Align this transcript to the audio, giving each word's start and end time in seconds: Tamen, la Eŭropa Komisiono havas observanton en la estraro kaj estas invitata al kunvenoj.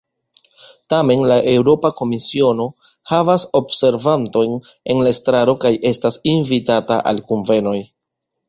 Tamen, 0.93 1.19
la 1.31 1.35
Eŭropa 1.51 1.91
Komisiono 1.99 2.65
havas 3.11 3.45
observanton 3.61 4.57
en 4.95 5.05
la 5.07 5.15
estraro 5.17 5.57
kaj 5.67 5.73
estas 5.93 6.19
invitata 6.35 6.99
al 7.13 7.23
kunvenoj. 7.31 7.77